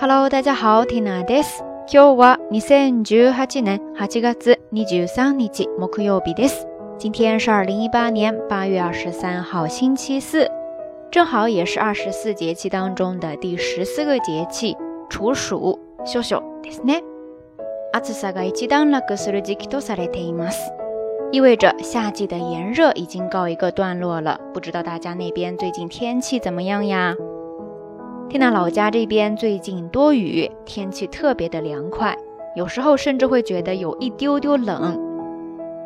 [0.00, 1.62] Hello，大家好，Tina です。
[1.88, 6.66] 今日は二千十八年八月二十三日木曜日です。
[6.98, 10.50] 今天是二零一八年八月二十三号，星期四，
[11.10, 14.76] 正好也是二十四节气当中的第十四个节气
[15.08, 15.78] 处暑。
[16.04, 17.02] 少々ですね。
[17.92, 20.58] 暑さが一段落する時期とされています。
[21.32, 24.38] 意味着夏季的炎热已经告一个段落了。
[24.52, 27.16] 不知道大家那边最近天气怎么样呀？
[28.31, 32.17] 天南老家这边最近多雨，天气特别的凉快，
[32.55, 34.97] 有时候甚至会觉得有一丢丢冷。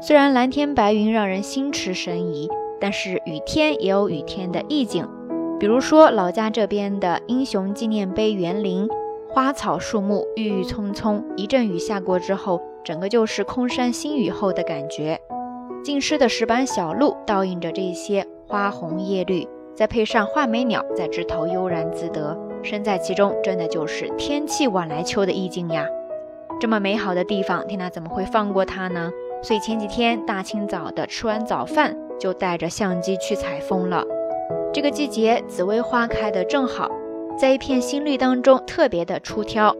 [0.00, 5.08] 虽然蓝天白云让人心驰神怡，但是雨天也有雨天的意境。
[5.60, 8.88] 比如说老家这边的英雄纪念碑园林，
[9.28, 15.16] 花草树木郁郁葱葱，一阵雨下过之后，整个就是空山新雨后的感觉。
[15.84, 25.86] 浸湿的石板小路倒映着这些花红叶绿，再配上画眉鸟在枝头悠然自得，身在其中，真的就是天气晚来秋的意境呀！
[26.60, 29.10] 这么美好的地方，缇娜怎么会放过它呢？
[29.42, 34.04] 所以前几天大清早的吃完早饭，就带着相机去采风了。
[34.72, 36.88] 这个季节紫薇花开的正好，
[37.38, 39.74] 在一片新绿当中特别的出挑。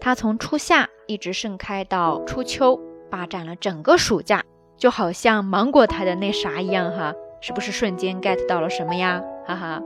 [0.00, 4.42] 它从初夏一直盛开到初秋，霸占了整个暑假。
[4.76, 9.21] 就好像芒果台的那啥一样哈，是不是瞬间 get 到了什么呀？
[9.45, 9.81] 哈哈，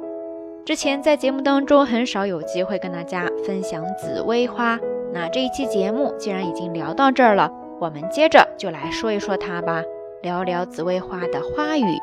[0.66, 4.80] 之前在节目当中很少有机会跟大家分享紫薇花，
[5.14, 9.84] 那这一期节目既然已经聊到这儿了，我们接着就来说一说它吧，
[10.22, 12.00] 聊聊紫薇花的花语。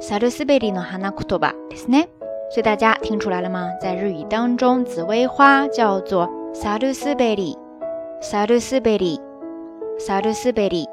[0.00, 2.08] サルスベリの花言葉ですね。
[2.50, 3.70] 所以大家听出来了吗？
[3.80, 7.56] 在日语当中，紫薇花叫做サルスベリ，
[8.20, 9.18] サルスベリ，
[9.98, 10.86] サルスベリ。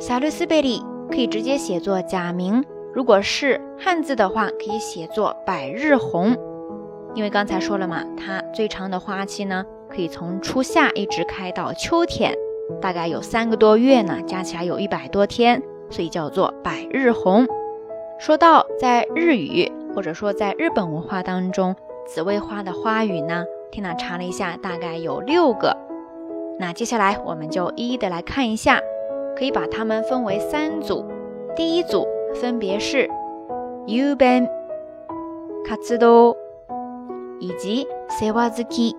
[0.00, 6.35] 萨鲁斯贝里 可以直接写作假名，如果是汉字的话，可以写作百日红。
[7.15, 12.33] 因为刚才说了嘛，它最长的花期呢，可以从初夏一直开到秋天，
[12.79, 17.47] 大概有三个多月呢，加起来有一百多天，所以叫做百日红。
[18.19, 21.75] 说到在日语或者说在日本文化当中，
[22.05, 25.75] 紫薇花的花语呢，缇娜查了一下，大概有六个。
[26.59, 28.79] 那接下来我们就一一的来看一下。
[29.38, 31.04] 可以把它们分为三组，
[31.56, 33.08] 第一组分别是
[33.86, 34.48] u b e n
[35.66, 36.36] katsudo
[37.40, 38.94] 以及 sewazuki。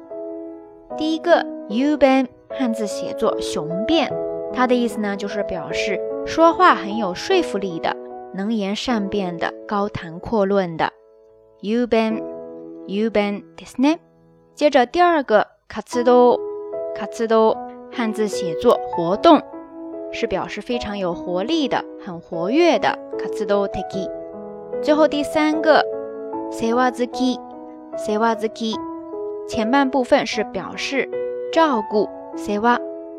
[0.98, 4.12] 第一个 u b e n 汉字写作雄辩，
[4.54, 7.96] 它的意思呢就是表示说话很有说服力的，
[8.34, 10.92] 能言善辩的，高谈阔论的。
[11.62, 12.22] u b e n
[12.88, 14.00] u b e n ですね。
[14.54, 16.40] 接着第二个 katsudo
[16.96, 17.58] katsudo
[17.92, 19.42] 汉字写作活动。
[20.12, 22.98] 是表示非常有活力的、很活跃的。
[23.18, 24.10] 卡兹多テキ。
[24.82, 25.84] 最后第三个
[26.52, 27.40] セワズキ，
[27.98, 28.76] セワズキ，
[29.48, 31.10] 前半部分是表示
[31.52, 32.78] 照顾セワ，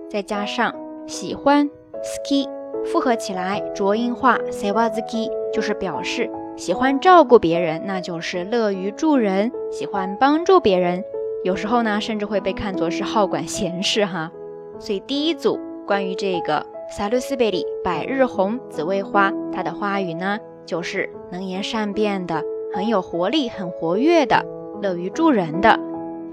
[0.08, 0.74] 再加上
[1.06, 1.68] 喜欢
[2.02, 2.48] スキ，
[2.84, 11.02] 复合起来浊音化セワズキ，就是表示喜欢照顾别人，那就是乐于助人，喜欢帮助别人。
[11.42, 14.30] 有时候呢，甚至会被看作是好管闲事哈。
[14.78, 16.64] 所以第一组关于这个。
[16.91, 22.43] 萨鲁斯贝里百日红紫薇花，它的花语呢，就是能言善辩的，
[22.73, 24.45] 很有活力，很活跃的，
[24.81, 25.79] 乐于助人的。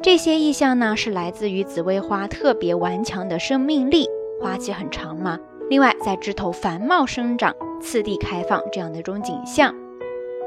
[0.02, 4.08] 这些意象呢，是来自于紫薇花特别顽强的生命力，
[4.40, 5.38] 花期很长嘛。
[5.70, 9.72] 另外，在枝头繁茂生长，次第开放这样的一种景象。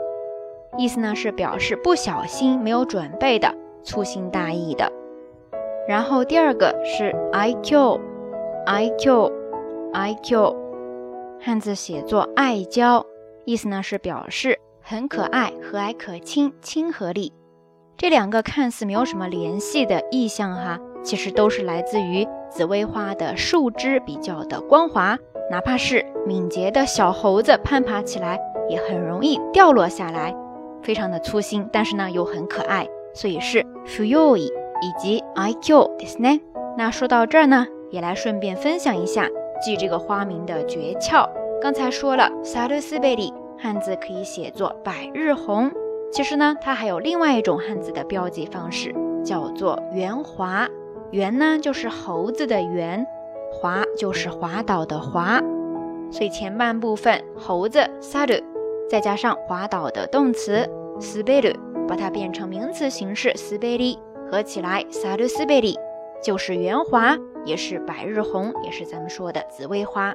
[0.77, 4.93] 意思呢是表示不小心、没有准备的、粗心大意的。
[5.89, 7.99] 然后第二个是 i q
[8.67, 9.33] i q
[9.95, 10.57] i q，
[11.41, 13.05] 汉字写作爱娇，
[13.47, 17.33] 意思呢是表示很可爱、和蔼可亲、亲和力。
[17.97, 25.19] 这两个看似没有什么联系的意象哈，其实都是来自于紫薇花的树枝比较的光滑，
[25.51, 28.39] 哪怕是敏捷的小猴子攀爬起来。
[28.70, 30.36] 也很容易掉落下来，
[30.82, 36.42] 非常的粗心，但是呢又很可爱，所以是 fuyoi 以及 iq ですね。
[36.78, 39.28] 那说到这儿呢，也来顺便分享一下
[39.64, 41.28] 记这个花名的诀窍。
[41.62, 45.72] 刚才说了 salusberi 汉字可以写作百日红，
[46.12, 50.68] 其实呢它还有另外一种汉字的标记方式，叫做圆滑。
[51.12, 53.06] 圆呢就是猴子的圆，
[53.54, 55.40] 滑就是滑倒的滑，
[56.12, 58.44] 所以前半部分猴子 salu。
[58.91, 65.61] 再加上滑倒的动词 s p e l 把它变成名词形式 s p e l 合起来 salu s p e
[65.61, 65.81] l
[66.21, 70.13] 就是圆滑，也是百日红，也是咱们说的紫薇花。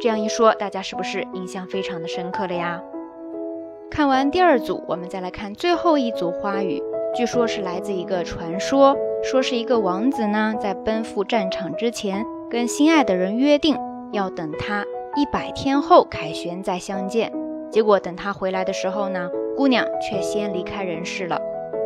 [0.00, 2.82] 这样一说，大家是不是印象非常的深刻了呀？
[3.90, 6.82] 看完第二组，我们再来看最后一组花语。
[7.14, 13.76] 据说是来自一个传说，说是一个王子呢，在奔赴战场之前，跟心爱的人约定
[14.12, 14.84] 要等他
[15.14, 17.30] 一百天后凯旋再相见。
[17.71, 21.41] 结果等他回来的时候呢，姑娘却先离开人世了。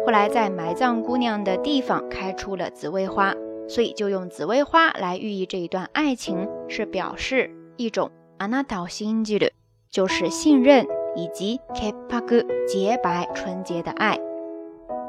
[0.06, 3.34] 后来在埋葬姑娘的地方开出了紫薇花，
[3.68, 9.52] 所以就用紫薇花来寓意这一段爱情，是表示一种あなたを信じる，
[9.92, 10.86] 就是信任
[11.16, 12.22] 以及潔白
[12.68, 14.18] 洁白纯洁的爱。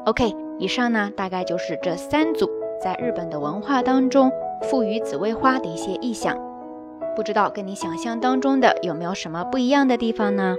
[0.05, 2.49] OK，以上呢大概就是这三组
[2.81, 4.31] 在日本的文化当中
[4.63, 6.37] 赋予紫薇花的一些意象，
[7.14, 10.56] 不知道跟你想象当中的有没有什么不一样的地方呢？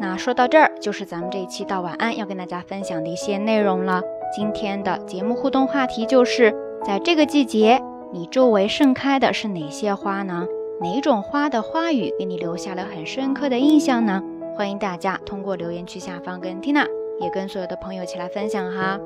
[0.00, 4.02] 那说到这儿，就是咱们这一期到晚安要跟大家分享的一些内容了。
[4.34, 6.54] 今天的节目互动话题就是，
[6.84, 7.80] 在这个季节，
[8.12, 10.46] 你周围盛开的是哪些花呢？
[10.80, 14.22] 哪种花的花语给你留下了很深刻的印象呢？
[14.56, 16.86] 欢迎大家通过留言区下方跟 Tina。
[17.20, 18.98] 也跟所有的朋友一起来分享哈，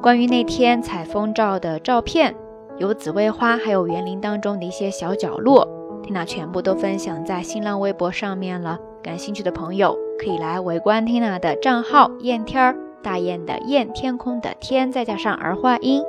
[0.00, 2.36] 关于那天采风照的照片，
[2.78, 5.68] 有紫薇花，还有园林当中的一些小角落
[6.02, 8.78] ，Tina 全部都分享在新浪微博上面了。
[9.02, 16.02] 感兴趣的朋友可以来围观 Tina 的账号“燕天儿”，大雁的雁，天空的天，再加上儿化音。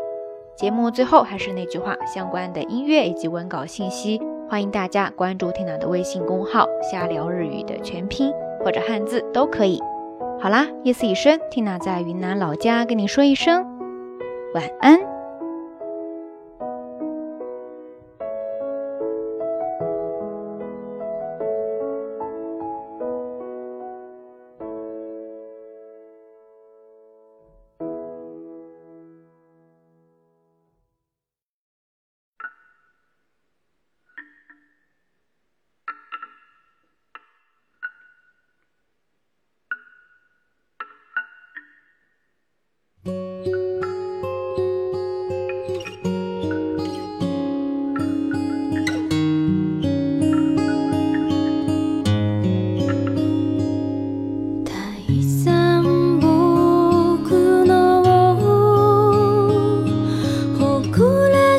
[0.55, 8.31] 节目最后还是那句话，相关的音乐以及文稿信息，欢迎大家关注 Tina 的微信公号“瞎聊日语”的全拼
[8.63, 9.81] 或者汉字都可以。
[10.39, 13.65] 好啦，夜色已深，Tina 在云南老家跟你说一声
[14.53, 15.12] 晚安。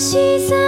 [0.05, 0.64] She.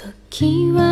[0.00, 0.89] 時は